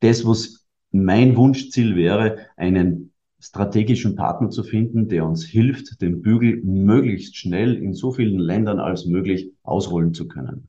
[0.01, 3.13] das, was mein Wunschziel wäre, einen
[3.45, 8.81] strategischen Partner zu finden, der uns hilft, den Bügel möglichst schnell in so vielen Ländern
[8.81, 10.69] als möglich ausrollen zu können.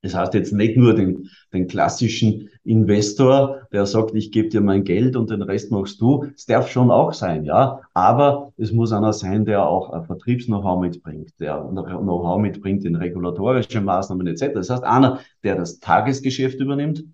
[0.00, 4.84] Das heißt jetzt nicht nur den, den klassischen Investor, der sagt, ich gebe dir mein
[4.84, 6.26] Geld und den Rest machst du.
[6.34, 7.80] Es darf schon auch sein, ja.
[7.92, 14.26] Aber es muss einer sein, der auch Vertriebs-Know-how mitbringt, der Know-how mitbringt in regulatorische Maßnahmen
[14.28, 14.54] etc.
[14.54, 17.04] Das heißt, einer, der das Tagesgeschäft übernimmt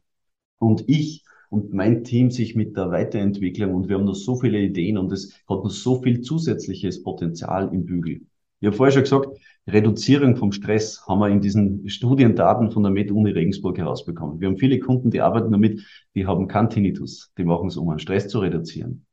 [0.59, 4.59] und ich und mein Team sich mit der Weiterentwicklung und wir haben noch so viele
[4.59, 8.23] Ideen und es hat noch so viel zusätzliches Potenzial im Bügel.
[8.61, 9.39] Ich habe vorher schon gesagt,
[9.69, 14.41] Reduzierung vom Stress haben wir in diesen Studiendaten von der Med-Uni Regensburg herausbekommen.
[14.41, 15.85] Wir haben viele Kunden, die arbeiten damit,
[16.15, 17.31] die haben keinen Tinnitus.
[17.37, 19.05] Die machen es, um einen Stress zu reduzieren.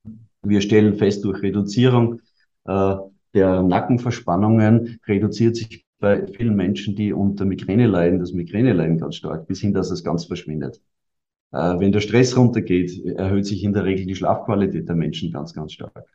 [0.41, 2.21] Wir stellen fest, durch Reduzierung
[2.65, 2.95] äh,
[3.34, 9.15] der Nackenverspannungen reduziert sich bei vielen Menschen, die unter Migräne leiden, das Migräne leiden ganz
[9.15, 10.80] stark, bis hin, dass es ganz verschwindet.
[11.51, 15.53] Äh, wenn der Stress runtergeht, erhöht sich in der Regel die Schlafqualität der Menschen ganz,
[15.53, 16.05] ganz stark.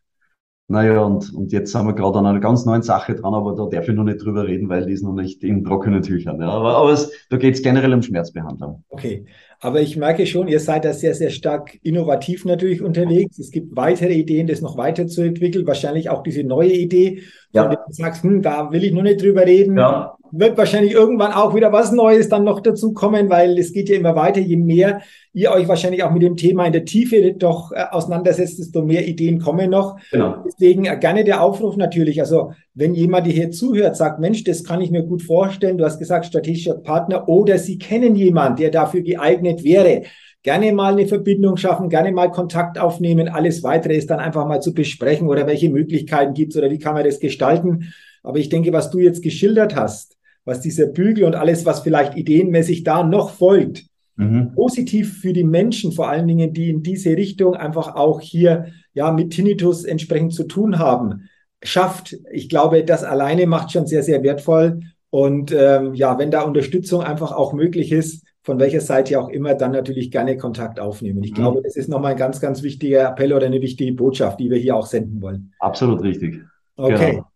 [0.67, 3.67] Naja, und, und jetzt sind wir gerade an einer ganz neuen Sache dran, aber da
[3.67, 6.41] darf ich noch nicht drüber reden, weil die ist noch nicht in trockenen Tüchern.
[6.41, 6.49] Ja.
[6.49, 8.83] Aber, aber es, da geht es generell um Schmerzbehandlung.
[8.89, 9.27] Okay,
[9.61, 13.39] aber ich merke schon, ihr seid da sehr, sehr stark innovativ natürlich unterwegs.
[13.39, 15.67] Es gibt weitere Ideen, das noch weiterzuentwickeln.
[15.67, 17.17] Wahrscheinlich auch diese neue Idee,
[17.53, 17.69] von ja.
[17.69, 19.77] der du sagst, hm, da will ich noch nicht drüber reden.
[19.77, 20.14] Ja.
[20.33, 23.97] Wird wahrscheinlich irgendwann auch wieder was Neues dann noch dazu kommen, weil es geht ja
[23.97, 24.41] immer weiter.
[24.41, 28.59] Je mehr ihr euch wahrscheinlich auch mit dem Thema in der Tiefe doch äh, auseinandersetzt,
[28.59, 29.97] desto mehr Ideen kommen noch.
[30.11, 30.43] Genau.
[30.45, 32.21] Deswegen äh, gerne der Aufruf natürlich.
[32.21, 35.79] Also wenn jemand hier zuhört, sagt, Mensch, das kann ich mir gut vorstellen.
[35.79, 40.03] Du hast gesagt, strategischer Partner oder Sie kennen jemanden, der dafür geeignet wäre
[40.45, 43.29] gerne mal eine Verbindung schaffen, gerne mal Kontakt aufnehmen.
[43.29, 46.79] Alles weitere ist dann einfach mal zu besprechen oder welche Möglichkeiten gibt es oder wie
[46.79, 47.95] kann man das gestalten.
[48.25, 52.17] Aber ich denke, was du jetzt geschildert hast, was dieser Bügel und alles, was vielleicht
[52.17, 53.85] ideenmäßig da noch folgt,
[54.17, 54.53] mhm.
[54.55, 59.13] positiv für die Menschen, vor allen Dingen, die in diese Richtung einfach auch hier ja
[59.13, 61.29] mit Tinnitus entsprechend zu tun haben,
[61.63, 62.17] schafft.
[62.33, 64.81] Ich glaube, das alleine macht schon sehr, sehr wertvoll.
[65.11, 69.55] Und ähm, ja, wenn da Unterstützung einfach auch möglich ist, von welcher Seite auch immer,
[69.55, 71.23] dann natürlich gerne Kontakt aufnehmen.
[71.23, 71.37] Ich mhm.
[71.37, 74.59] glaube, das ist nochmal ein ganz, ganz wichtiger Appell oder eine wichtige Botschaft, die wir
[74.59, 75.53] hier auch senden wollen.
[75.61, 76.41] Absolut richtig.
[76.77, 77.13] Okay.
[77.13, 77.27] Genau.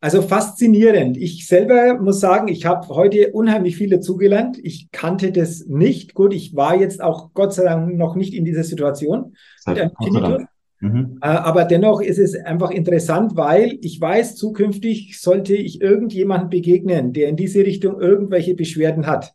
[0.00, 1.18] Also faszinierend.
[1.18, 4.58] Ich selber muss sagen, ich habe heute unheimlich viel dazugelernt.
[4.62, 6.14] Ich kannte das nicht.
[6.14, 9.34] Gut, ich war jetzt auch Gott sei Dank noch nicht in dieser Situation.
[9.66, 9.78] Mit
[10.82, 11.18] Mhm.
[11.20, 17.12] Äh, aber dennoch ist es einfach interessant, weil ich weiß, zukünftig sollte ich irgendjemanden begegnen,
[17.12, 19.34] der in diese Richtung irgendwelche Beschwerden hat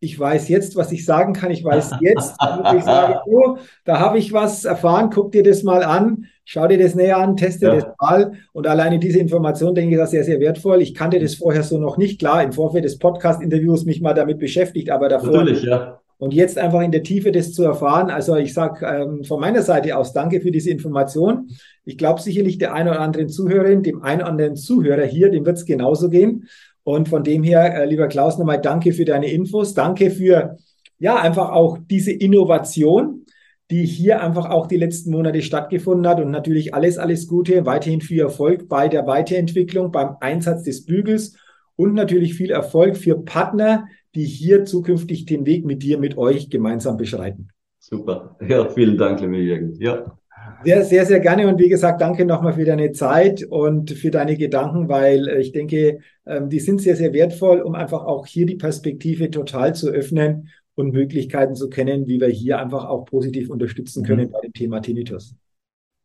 [0.00, 1.50] ich weiß jetzt, was ich sagen kann.
[1.50, 2.36] Ich weiß jetzt,
[2.76, 5.10] ich sage, oh, da habe ich was erfahren.
[5.12, 6.26] Guck dir das mal an.
[6.50, 7.74] Schau dir das näher an, teste ja.
[7.74, 8.32] das mal.
[8.54, 10.80] Und alleine diese Information, denke ich, ist sehr, sehr wertvoll.
[10.80, 12.18] Ich kannte das vorher so noch nicht.
[12.18, 15.32] Klar, im Vorfeld des Podcast-Interviews mich mal damit beschäftigt, aber davor.
[15.32, 16.00] Natürlich, ja.
[16.16, 18.08] Und jetzt einfach in der Tiefe das zu erfahren.
[18.08, 21.50] Also ich sage ähm, von meiner Seite aus danke für diese Information.
[21.84, 25.44] Ich glaube sicherlich der einen oder anderen Zuhörerin, dem einen oder anderen Zuhörer hier, dem
[25.44, 26.48] wird es genauso gehen.
[26.82, 29.74] Und von dem her, äh, lieber Klaus, nochmal danke für deine Infos.
[29.74, 30.56] Danke für,
[30.98, 33.26] ja, einfach auch diese Innovation,
[33.70, 36.20] die hier einfach auch die letzten Monate stattgefunden hat.
[36.20, 41.36] Und natürlich alles, alles Gute, weiterhin viel Erfolg bei der Weiterentwicklung, beim Einsatz des Bügels
[41.76, 46.50] und natürlich viel Erfolg für Partner, die hier zukünftig den Weg mit dir, mit euch
[46.50, 47.48] gemeinsam beschreiten.
[47.78, 48.36] Super.
[48.46, 49.74] Ja, vielen Dank, lieber Jürgen.
[49.80, 50.18] Ja.
[50.64, 51.46] Sehr, sehr, sehr gerne.
[51.46, 55.52] Und wie gesagt, danke nochmal für deine Zeit und für deine Gedanken, weil äh, ich
[55.52, 59.88] denke, ähm, die sind sehr, sehr wertvoll, um einfach auch hier die Perspektive total zu
[59.88, 64.32] öffnen und Möglichkeiten zu kennen, wie wir hier einfach auch positiv unterstützen können mhm.
[64.32, 65.34] bei dem Thema Tinnitus.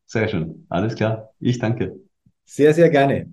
[0.06, 0.66] Sehr schön.
[0.68, 1.32] Alles klar.
[1.40, 2.00] Ich danke.
[2.44, 3.32] Sehr, sehr gerne.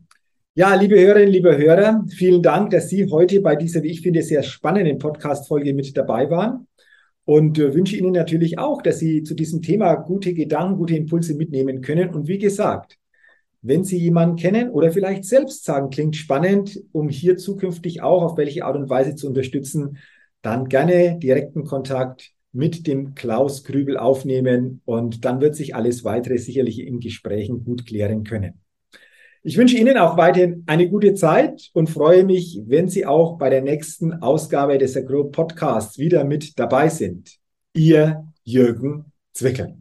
[0.53, 4.21] Ja, liebe Hörerinnen, liebe Hörer, vielen Dank, dass Sie heute bei dieser, wie ich finde,
[4.21, 6.67] sehr spannenden Podcast-Folge mit dabei waren
[7.25, 11.35] und äh, wünsche Ihnen natürlich auch, dass Sie zu diesem Thema gute Gedanken, gute Impulse
[11.35, 12.13] mitnehmen können.
[12.13, 12.99] Und wie gesagt,
[13.63, 18.37] Wenn Sie jemanden kennen oder vielleicht selbst sagen, klingt spannend, um hier zukünftig auch auf
[18.37, 19.97] welche Art und Weise zu unterstützen,
[20.41, 26.37] dann gerne direkten Kontakt mit dem Klaus Grübel aufnehmen und dann wird sich alles weitere
[26.37, 28.61] sicherlich in Gesprächen gut klären können.
[29.43, 33.49] Ich wünsche Ihnen auch weiterhin eine gute Zeit und freue mich, wenn Sie auch bei
[33.49, 37.39] der nächsten Ausgabe des Agro Podcasts wieder mit dabei sind.
[37.73, 39.80] Ihr Jürgen Zwickel.